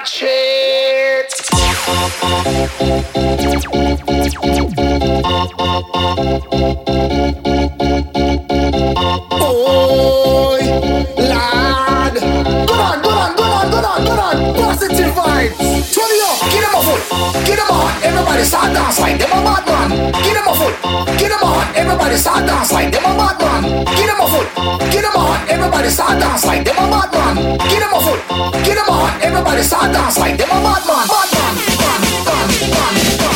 that 0.00 0.08
shit. 0.08 0.40
Everybody 18.30 18.48
start 18.48 18.72
dance 18.72 19.00
like 19.00 19.18
them 19.18 19.32
a 19.32 19.42
bad 19.42 19.66
man. 19.66 20.12
Give 20.22 20.34
them 20.34 20.46
a 20.46 20.54
foot, 20.54 20.74
give 21.18 21.30
them 21.30 21.42
a 21.42 21.46
hand. 21.50 21.76
Everybody 21.76 22.16
start 22.16 22.46
dance 22.46 22.70
like 22.70 22.92
them 22.92 23.02
a 23.02 23.16
bad 23.18 23.40
man. 23.42 23.84
Give 23.84 24.06
them 24.06 24.20
a 24.20 24.26
foot, 24.30 24.46
give 24.92 25.02
them 25.02 25.16
a 25.16 25.20
hand. 25.20 25.50
Everybody 25.50 25.90
start 25.90 26.20
dance 26.20 26.46
like 26.46 26.64
them 26.64 26.78
a 26.78 26.86
bad 26.86 27.10
man. 27.12 27.58
Give 27.58 27.80
them 27.80 27.92
a 27.92 28.00
foot, 28.00 28.20
give 28.62 28.76
them 28.76 28.86
a 28.86 28.94
hand. 28.94 29.22
Everybody 29.24 29.62
start 29.62 29.92
dance 29.92 30.16
like 30.16 30.38
them 30.38 30.46
a 30.46 30.62
bad 30.62 30.82
man. 30.86 31.08
Bad 31.10 31.28
man, 31.34 31.54
bad 31.74 32.00
man, 32.00 32.70
bad 32.70 33.18
man. 33.18 33.29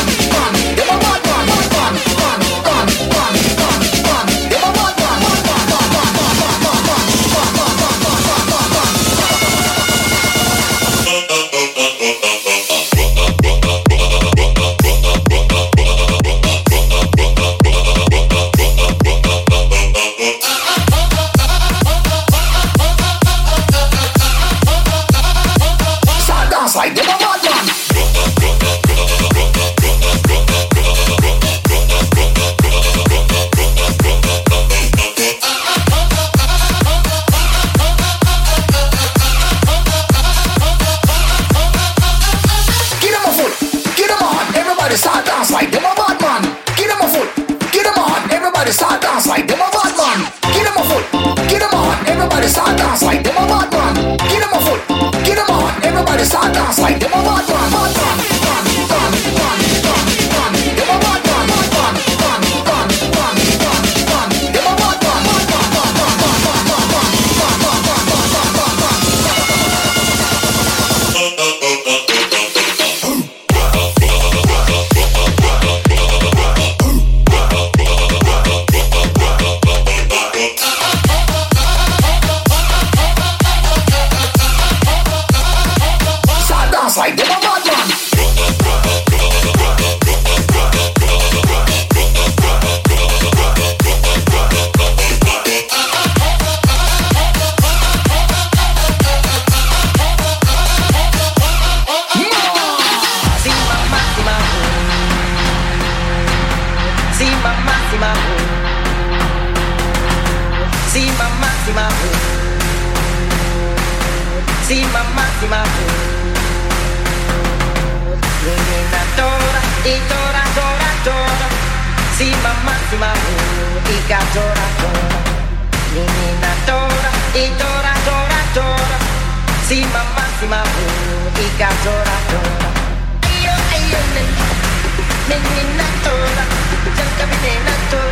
everything 137.25 137.57
I 137.65 137.89
do. 137.89 138.04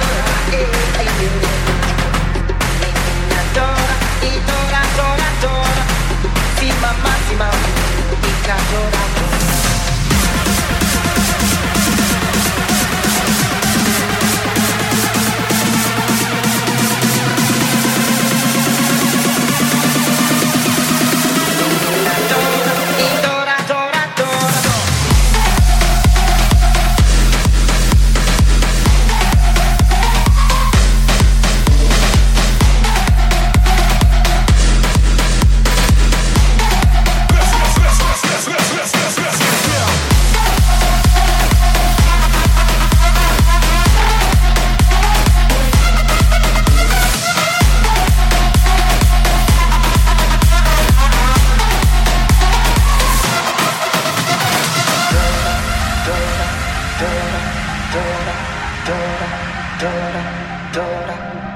Dora, 59.84 60.24
Dora, 60.72 61.16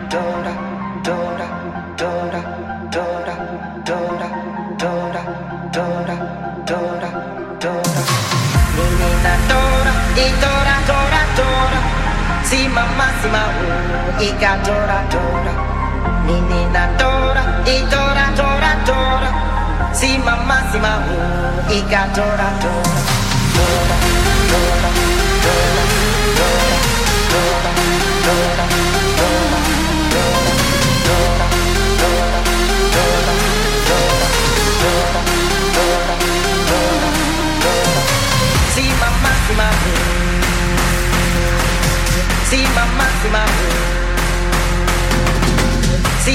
Dora, 0.10 0.54
Dora, 1.02 1.48
Dora, 1.96 2.44
Dora. 2.76 2.78
See 28.28 28.34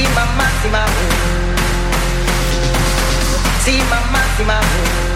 my 0.05 0.25
maximum. 0.37 0.89
See 3.65 3.83
my 3.83 4.01
maximum. 4.11 5.12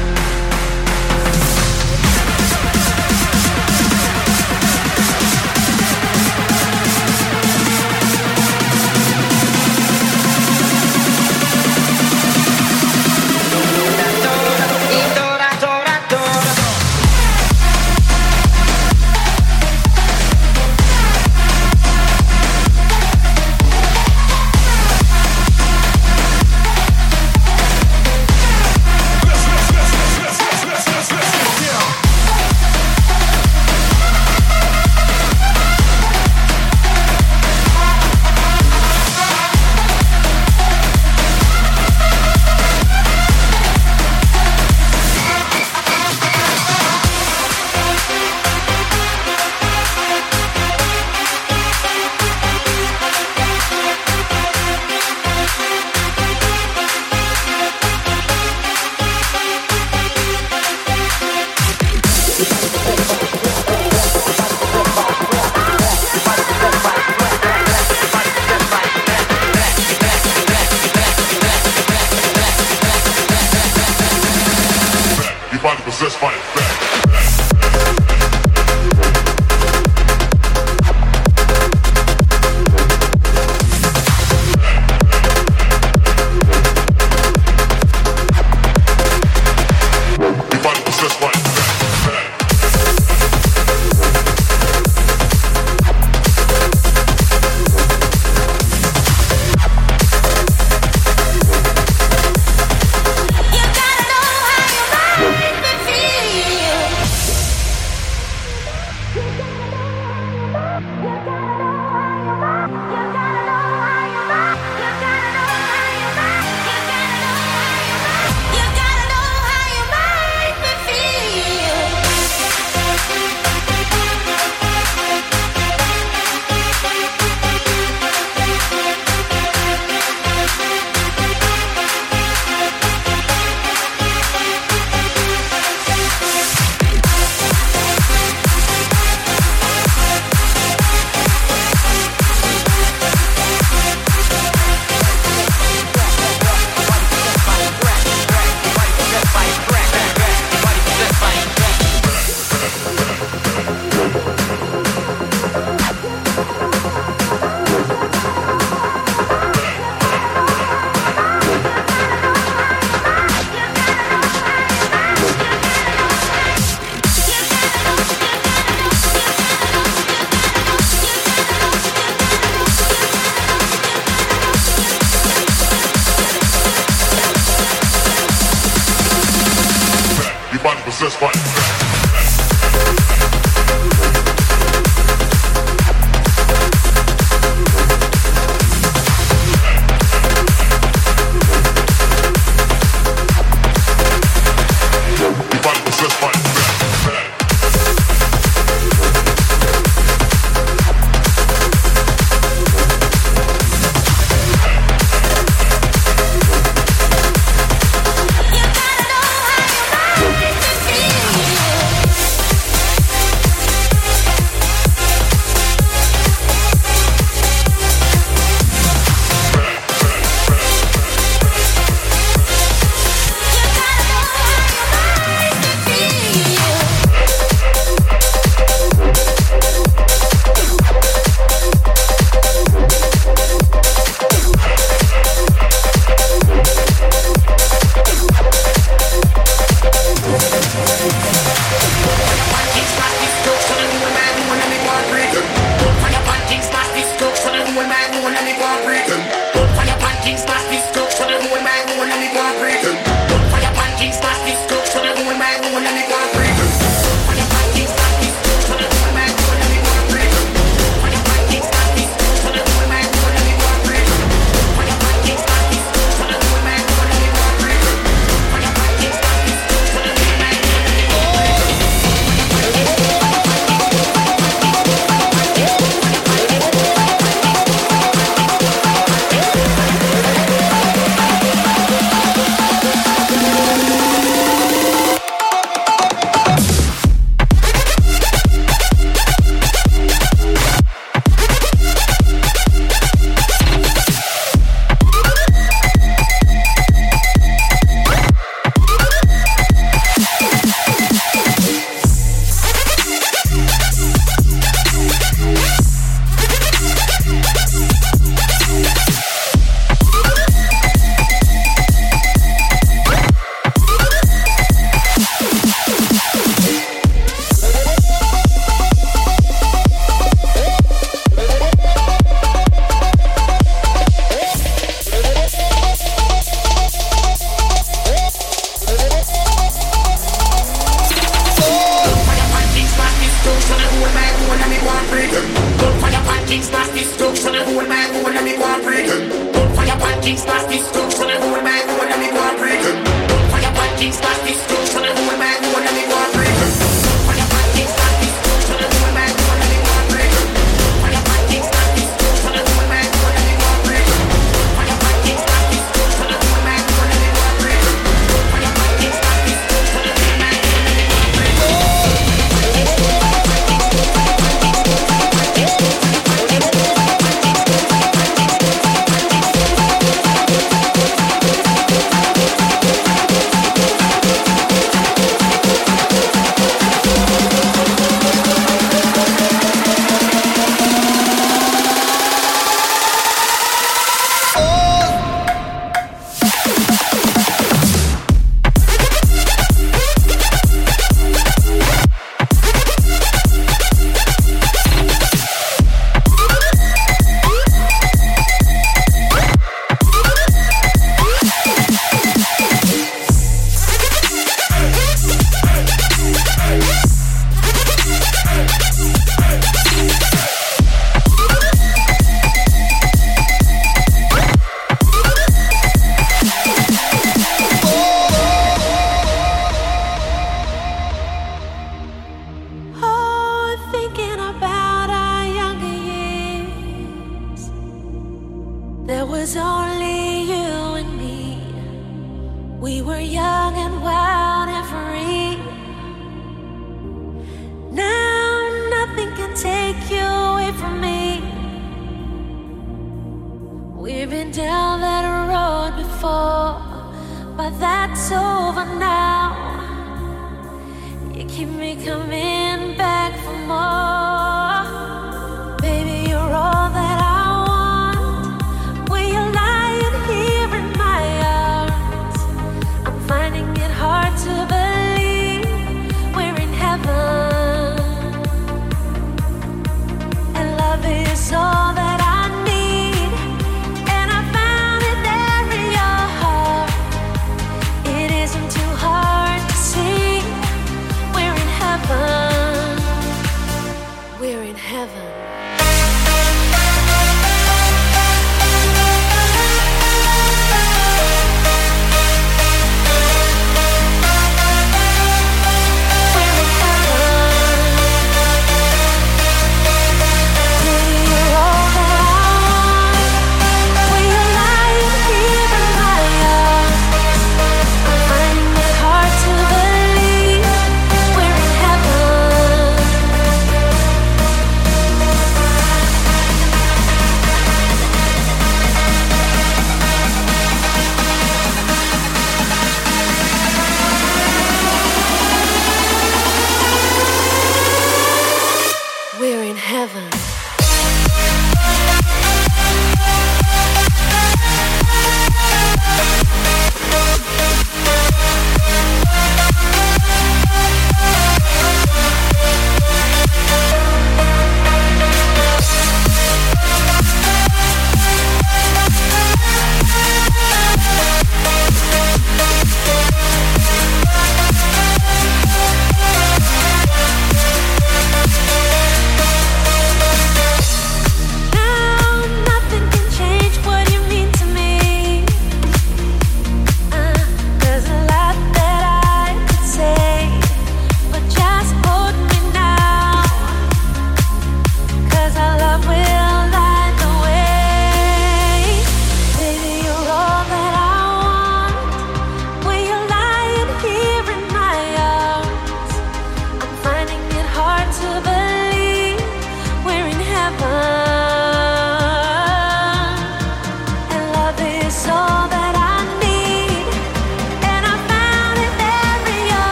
Possessed 76.08 76.23
it 76.23 76.66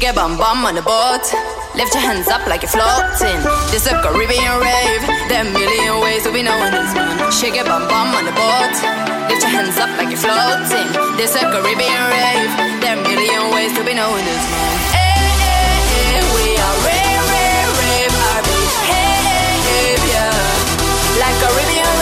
bum 0.00 0.38
bum 0.38 0.64
on 0.64 0.74
the 0.74 0.80
boat. 0.80 1.20
Lift 1.76 1.92
your 1.92 2.00
hands 2.00 2.26
up 2.28 2.46
like 2.46 2.62
you're 2.62 2.70
floating. 2.72 3.36
This 3.68 3.84
a 3.84 3.92
Caribbean 4.00 4.56
rave. 4.56 5.04
There 5.28 5.44
are 5.44 5.46
a 5.46 5.52
million 5.52 6.00
ways 6.00 6.24
to 6.24 6.32
be 6.32 6.40
knowing 6.40 6.72
this 6.72 6.94
one. 6.96 7.30
Shake 7.30 7.56
your 7.56 7.66
bum 7.66 7.86
bum 7.88 8.08
on 8.16 8.24
the 8.24 8.32
boat. 8.32 8.72
Lift 9.28 9.42
your 9.42 9.52
hands 9.52 9.76
up 9.76 9.92
like 10.00 10.08
you're 10.08 10.16
floating. 10.16 10.88
This 11.20 11.36
a 11.36 11.44
Caribbean 11.44 12.04
rave. 12.08 12.80
There 12.80 12.96
are 12.96 13.00
a 13.00 13.04
million 13.04 13.52
ways 13.52 13.76
to 13.76 13.84
be 13.84 13.92
knowing 13.92 14.24
this 14.24 14.44
one. 14.48 14.80
Hey, 14.96 15.12
hey, 15.44 16.24
we 16.40 16.56
are 16.56 16.76
rave. 16.88 17.12
Like 21.20 21.36
Caribbean. 21.36 22.01